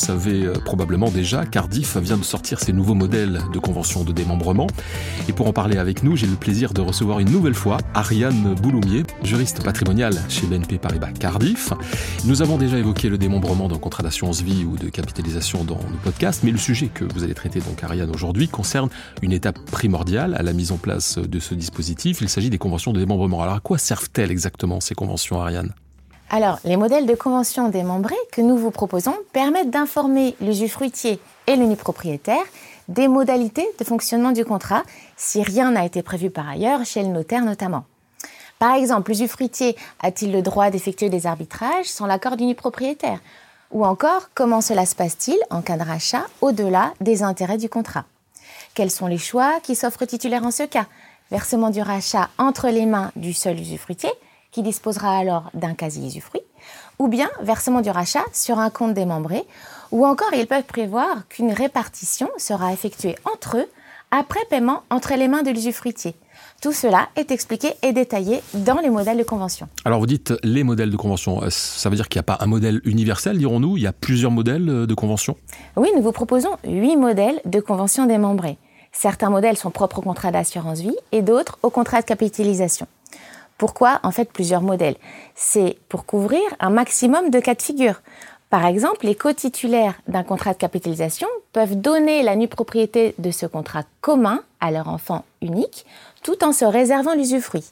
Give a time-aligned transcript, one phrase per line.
[0.00, 4.66] savez euh, probablement déjà, Cardiff vient de sortir ses nouveaux modèles de convention de démembrement.
[5.28, 8.54] Et pour en parler avec nous, j'ai le plaisir de recevoir une nouvelle fois Ariane
[8.54, 11.72] Bouloumier, juriste patrimonial chez BNP Paribas Cardiff.
[12.24, 15.98] Nous avons déjà évoqué le démembrement d'un contrat d'assurance vie ou de capitalisation dans le
[16.02, 18.88] podcast, mais le sujet que vous allez traiter donc Ariane aujourd'hui concerne
[19.20, 22.22] une étape primordiale à la mise en place de ce dispositif.
[22.22, 23.42] Il s'agit des conventions de démembrement.
[23.42, 25.74] Alors à quoi servent-elles exactement ces conventions, Ariane?
[26.32, 32.44] Alors, les modèles de convention démembrés que nous vous proposons permettent d'informer l'usufruitier et l'unipropriétaire
[32.86, 34.84] des modalités de fonctionnement du contrat,
[35.16, 37.84] si rien n'a été prévu par ailleurs, chez le notaire notamment.
[38.60, 43.18] Par exemple, l'usufruitier a-t-il le droit d'effectuer des arbitrages sans l'accord d'unipropriétaire
[43.72, 48.04] Ou encore, comment cela se passe-t-il en cas de rachat au-delà des intérêts du contrat?
[48.74, 50.86] Quels sont les choix qui s'offrent au titulaire en ce cas?
[51.32, 54.10] Versement du rachat entre les mains du seul usufruitier
[54.52, 56.42] qui disposera alors d'un quasi-usufruit,
[56.98, 59.44] ou bien versement du rachat sur un compte démembré,
[59.92, 63.68] ou encore ils peuvent prévoir qu'une répartition sera effectuée entre eux
[64.10, 66.14] après paiement entre les mains de l'usufruitier.
[66.60, 69.68] Tout cela est expliqué et détaillé dans les modèles de convention.
[69.84, 72.38] Alors vous dites les modèles de convention, euh, ça veut dire qu'il n'y a pas
[72.40, 75.36] un modèle universel, dirons-nous, il y a plusieurs modèles euh, de convention
[75.76, 78.58] Oui, nous vous proposons huit modèles de convention démembrés.
[78.92, 82.86] Certains modèles sont propres au contrat d'assurance vie et d'autres au contrat de capitalisation.
[83.60, 84.96] Pourquoi en fait plusieurs modèles?
[85.34, 88.00] C'est pour couvrir un maximum de cas de figure.
[88.48, 93.44] Par exemple, les co-titulaires d'un contrat de capitalisation peuvent donner la nue propriété de ce
[93.44, 95.84] contrat commun à leur enfant unique
[96.22, 97.66] tout en se réservant l'usufruit.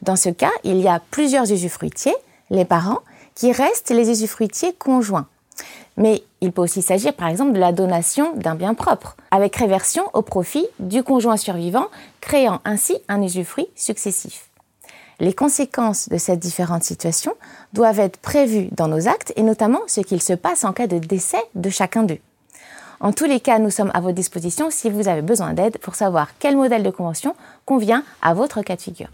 [0.00, 2.16] Dans ce cas, il y a plusieurs usufruitiers,
[2.48, 3.00] les parents,
[3.34, 5.26] qui restent les usufruitiers conjoints.
[5.98, 10.04] Mais il peut aussi s'agir par exemple de la donation d'un bien propre, avec réversion
[10.14, 11.88] au profit du conjoint survivant,
[12.22, 14.48] créant ainsi un usufruit successif.
[15.20, 17.34] Les conséquences de cette différente situation
[17.72, 20.98] doivent être prévues dans nos actes et notamment ce qu'il se passe en cas de
[20.98, 22.18] décès de chacun d'eux.
[23.00, 25.94] En tous les cas, nous sommes à votre disposition si vous avez besoin d'aide pour
[25.94, 27.34] savoir quel modèle de convention
[27.64, 29.08] convient à votre cas de figure.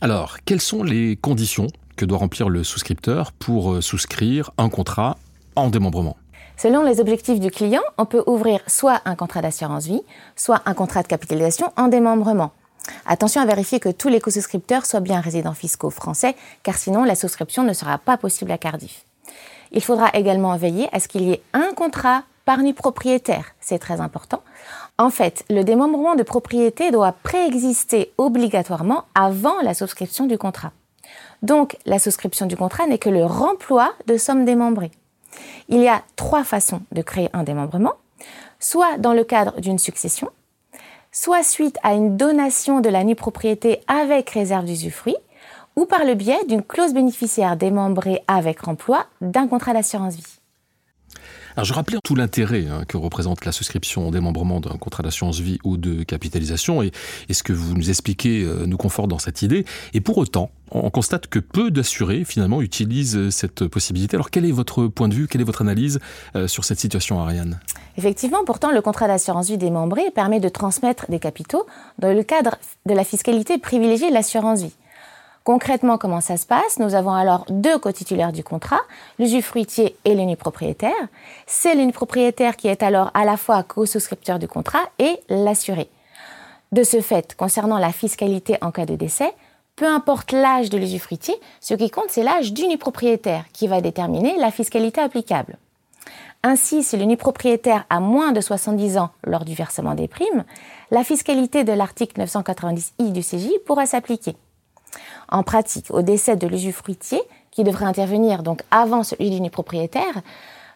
[0.00, 5.16] Alors, quelles sont les conditions que doit remplir le souscripteur pour euh, souscrire un contrat
[5.56, 6.16] en démembrement?
[6.56, 10.02] Selon les objectifs du client, on peut ouvrir soit un contrat d'assurance vie,
[10.36, 12.52] soit un contrat de capitalisation en démembrement.
[13.06, 17.14] Attention à vérifier que tous les co-souscripteurs soient bien résidents fiscaux français, car sinon la
[17.14, 19.04] souscription ne sera pas possible à Cardiff.
[19.72, 23.78] Il faudra également veiller à ce qu'il y ait un contrat par nu propriétaire, c'est
[23.78, 24.42] très important.
[24.98, 30.72] En fait, le démembrement de propriété doit préexister obligatoirement avant la souscription du contrat.
[31.42, 34.90] Donc, la souscription du contrat n'est que le remploi de sommes démembrées.
[35.68, 37.94] Il y a trois façons de créer un démembrement,
[38.60, 40.30] soit dans le cadre d'une succession,
[41.12, 45.16] soit suite à une donation de la nue propriété avec réserve d'usufruit,
[45.76, 50.41] ou par le biais d'une clause bénéficiaire démembrée avec remploi d'un contrat d'assurance vie.
[51.56, 55.38] Alors je rappelais tout l'intérêt hein, que représente la souscription au démembrement d'un contrat d'assurance
[55.40, 56.92] vie ou de capitalisation et,
[57.30, 59.64] ce que vous nous expliquez euh, nous conforte dans cette idée.
[59.94, 64.16] Et pour autant, on constate que peu d'assurés finalement utilisent euh, cette possibilité.
[64.16, 65.98] Alors quel est votre point de vue, quelle est votre analyse
[66.36, 67.60] euh, sur cette situation, Ariane?
[67.98, 71.66] Effectivement, pourtant, le contrat d'assurance vie démembré permet de transmettre des capitaux
[71.98, 74.74] dans le cadre de la fiscalité privilégiée de l'assurance vie.
[75.44, 76.78] Concrètement, comment ça se passe?
[76.78, 78.80] Nous avons alors deux co-titulaires du contrat,
[79.18, 81.08] l'usufruitier et l'unipropriétaire.
[81.46, 85.88] C'est l'unipropriétaire qui est alors à la fois co-souscripteur du contrat et l'assuré.
[86.70, 89.34] De ce fait, concernant la fiscalité en cas de décès,
[89.74, 94.52] peu importe l'âge de l'usufruitier, ce qui compte, c'est l'âge d'unipropriétaire qui va déterminer la
[94.52, 95.58] fiscalité applicable.
[96.44, 100.44] Ainsi, si l'unipropriétaire a moins de 70 ans lors du versement des primes,
[100.90, 104.36] la fiscalité de l'article 990i du CJ pourra s'appliquer.
[105.32, 107.20] En pratique, au décès de l'usufruitier,
[107.50, 110.20] qui devrait intervenir donc avant celui du propriétaire,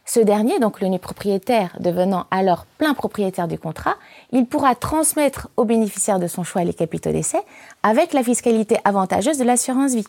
[0.06, 3.96] ce dernier, donc le propriétaire devenant alors plein propriétaire du contrat,
[4.32, 7.40] il pourra transmettre aux bénéficiaires de son choix les capitaux d'essai
[7.82, 10.06] avec la fiscalité avantageuse de l'assurance vie.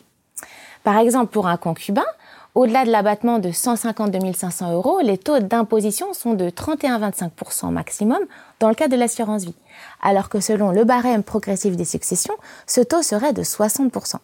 [0.82, 2.06] Par exemple, pour un concubin,
[2.58, 8.18] au-delà de l'abattement de 152 500 euros, les taux d'imposition sont de 31,25% maximum
[8.58, 9.54] dans le cas de l'assurance vie,
[10.02, 12.34] alors que selon le barème progressif des successions,
[12.66, 14.16] ce taux serait de 60%.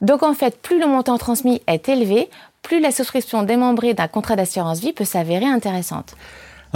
[0.00, 2.30] Donc en fait, plus le montant transmis est élevé,
[2.62, 6.14] plus la souscription démembrée d'un contrat d'assurance vie peut s'avérer intéressante.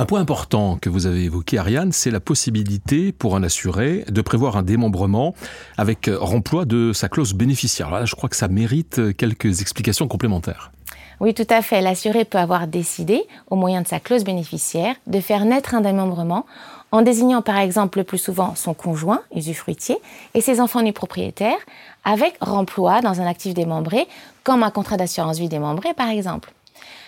[0.00, 4.22] Un point important que vous avez évoqué, Ariane, c'est la possibilité pour un assuré de
[4.22, 5.34] prévoir un démembrement
[5.76, 8.06] avec remploi de sa clause bénéficiaire.
[8.06, 10.72] Je crois que ça mérite quelques explications complémentaires.
[11.20, 11.82] Oui, tout à fait.
[11.82, 16.46] L'assuré peut avoir décidé, au moyen de sa clause bénéficiaire, de faire naître un démembrement
[16.92, 19.98] en désignant par exemple le plus souvent son conjoint, usufruitier,
[20.32, 21.58] et ses enfants nus propriétaires,
[22.04, 24.08] avec remploi dans un actif démembré,
[24.44, 26.54] comme un contrat d'assurance vie démembré par exemple.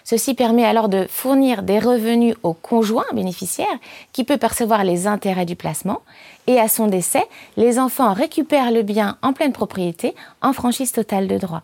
[0.05, 3.67] Ceci permet alors de fournir des revenus au conjoint bénéficiaire
[4.13, 6.01] qui peut percevoir les intérêts du placement
[6.47, 7.25] et à son décès,
[7.57, 11.63] les enfants récupèrent le bien en pleine propriété en franchise totale de droit.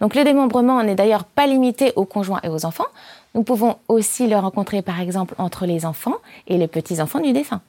[0.00, 2.86] Donc le démembrement n'est d'ailleurs pas limité aux conjoints et aux enfants.
[3.34, 6.16] Nous pouvons aussi le rencontrer par exemple entre les enfants
[6.46, 7.62] et les petits-enfants du défunt.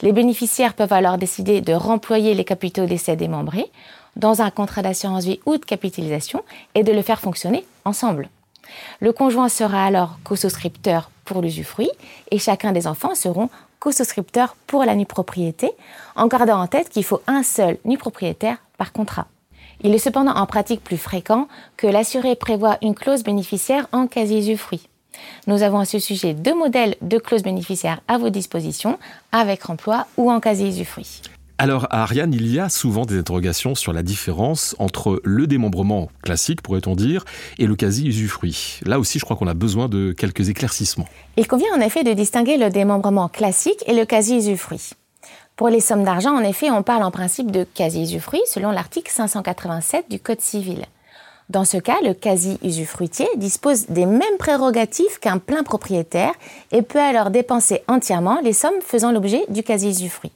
[0.00, 3.70] Les bénéficiaires peuvent alors décider de remployer les capitaux d'essai démembrés
[4.16, 6.42] dans un contrat d'assurance vie ou de capitalisation
[6.74, 8.28] et de le faire fonctionner ensemble.
[9.00, 11.90] Le conjoint sera alors co-souscripteur pour l'usufruit
[12.30, 13.48] et chacun des enfants seront
[13.80, 15.70] co-souscripteurs pour la nue propriété,
[16.16, 19.26] en gardant en tête qu'il faut un seul nu propriétaire par contrat.
[19.82, 24.88] Il est cependant en pratique plus fréquent que l'assuré prévoit une clause bénéficiaire en quasi-usufruit.
[25.46, 28.98] Nous avons à ce sujet deux modèles de clauses bénéficiaires à vos dispositions,
[29.32, 31.22] avec remploi ou en quasi-usufruit.
[31.56, 36.08] Alors, à Ariane, il y a souvent des interrogations sur la différence entre le démembrement
[36.22, 37.24] classique, pourrait-on dire,
[37.58, 38.80] et le quasi-usufruit.
[38.84, 41.06] Là aussi, je crois qu'on a besoin de quelques éclaircissements.
[41.36, 44.90] Il convient en effet de distinguer le démembrement classique et le quasi-usufruit.
[45.54, 50.10] Pour les sommes d'argent, en effet, on parle en principe de quasi-usufruit selon l'article 587
[50.10, 50.84] du Code civil.
[51.50, 56.32] Dans ce cas, le quasi-usufruitier dispose des mêmes prérogatives qu'un plein propriétaire
[56.72, 60.32] et peut alors dépenser entièrement les sommes faisant l'objet du quasi-usufruit.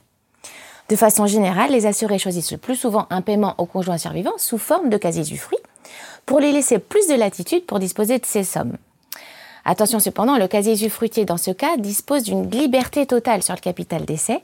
[0.88, 4.56] De façon générale, les assurés choisissent le plus souvent un paiement au conjoint survivant sous
[4.56, 5.58] forme de quasi-usufruit
[6.24, 8.76] pour lui laisser plus de latitude pour disposer de ces sommes.
[9.66, 14.40] Attention cependant, le quasi-usufruitier dans ce cas dispose d'une liberté totale sur le capital d'essai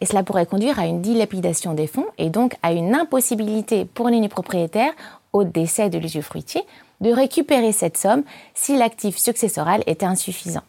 [0.00, 4.08] et cela pourrait conduire à une dilapidation des fonds et donc à une impossibilité pour
[4.08, 4.92] les propriétaires
[5.34, 6.62] au décès de l'usufruitier
[7.02, 8.22] de récupérer cette somme
[8.54, 10.62] si l'actif successoral était insuffisant.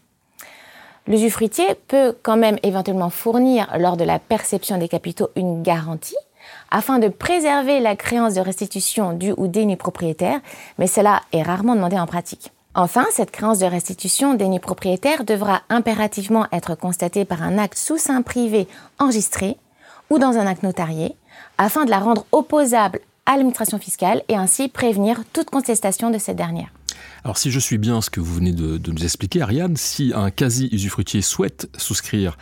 [1.08, 6.16] L'usufruitier peut quand même éventuellement fournir lors de la perception des capitaux une garantie
[6.72, 10.42] afin de préserver la créance de restitution du ou des nus propriétaires,
[10.78, 12.52] mais cela est rarement demandé en pratique.
[12.76, 17.78] Enfin, cette créance de restitution des nus propriétaires devra impérativement être constatée par un acte
[17.78, 18.68] sous sein privé
[18.98, 19.58] enregistré
[20.10, 21.16] ou dans un acte notarié,
[21.58, 26.36] afin de la rendre opposable à l'administration fiscale et ainsi prévenir toute contestation de cette
[26.36, 26.72] dernière.
[27.24, 30.30] Alors si je suis bien ce que vous venez de, nous expliquer, Ariane, si un
[30.30, 32.38] quasi-usufruitier souhaite souscrire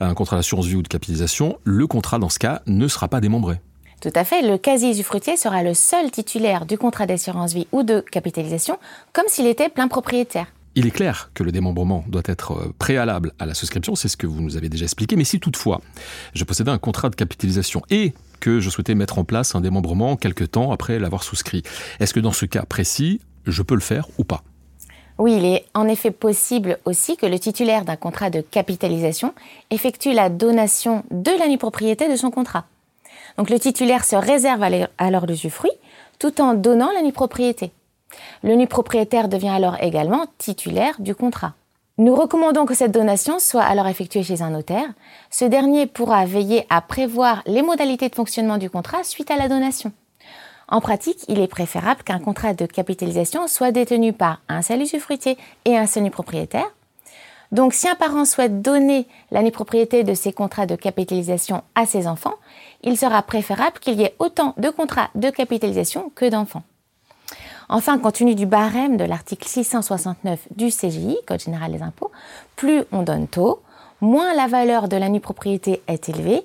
[0.00, 3.20] un contrat d'assurance vie ou de capitalisation, le contrat dans ce cas ne sera pas
[3.20, 3.60] démembré.
[4.00, 8.00] Tout à fait, le quasi-usufruitier sera le seul titulaire du contrat d'assurance vie ou de
[8.00, 8.78] capitalisation,
[9.12, 10.46] comme s'il était plein propriétaire.
[10.78, 14.16] Il est clair que le démembrement doit être euh, préalable à la souscription, c'est ce
[14.18, 15.80] que vous nous avez déjà expliqué, mais si toutefois
[16.34, 20.16] je possédais un contrat de capitalisation et que je souhaitais mettre en place un démembrement
[20.16, 21.62] quelque temps après l'avoir souscrit.
[21.98, 24.42] Est-ce que dans ce cas précis, je peux le faire ou pas
[25.18, 29.32] oui, il est en effet possible aussi que le titulaire d'un contrat de capitalisation
[29.70, 32.66] effectue la donation de la propriété de son contrat.
[33.38, 34.62] Donc le titulaire se réserve
[34.98, 35.72] alors l'usufruit
[36.18, 37.72] tout en donnant la propriété.
[38.42, 41.54] Le nu propriétaire devient alors également titulaire du contrat.
[41.98, 44.88] Nous recommandons que cette donation soit alors effectuée chez un notaire.
[45.30, 49.48] Ce dernier pourra veiller à prévoir les modalités de fonctionnement du contrat suite à la
[49.48, 49.92] donation.
[50.68, 55.38] En pratique, il est préférable qu'un contrat de capitalisation soit détenu par un seul usufruitier
[55.64, 56.66] et un seul propriétaire.
[57.52, 62.08] Donc, si un parent souhaite donner la propriété de ses contrats de capitalisation à ses
[62.08, 62.34] enfants,
[62.82, 66.64] il sera préférable qu'il y ait autant de contrats de capitalisation que d'enfants.
[67.68, 72.10] Enfin, compte tenu du barème de l'article 669 du CGI, Code général des impôts,
[72.56, 73.62] plus on donne tôt,
[74.00, 76.44] moins la valeur de la nue propriété est élevée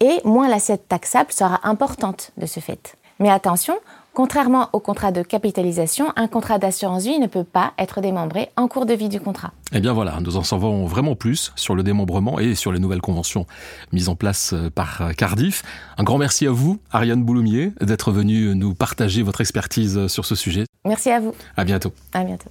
[0.00, 2.96] et moins l'assiette taxable sera importante de ce fait.
[3.18, 3.78] Mais attention,
[4.18, 8.66] Contrairement au contrat de capitalisation, un contrat d'assurance vie ne peut pas être démembré en
[8.66, 9.52] cours de vie du contrat.
[9.70, 13.00] Eh bien voilà, nous en savons vraiment plus sur le démembrement et sur les nouvelles
[13.00, 13.46] conventions
[13.92, 15.62] mises en place euh, par euh, Cardiff.
[15.98, 20.26] Un grand merci à vous, Ariane Bouloumier, d'être venue nous partager votre expertise euh, sur
[20.26, 20.64] ce sujet.
[20.84, 21.32] Merci à vous.
[21.56, 21.92] À bientôt.
[22.12, 22.50] À bientôt.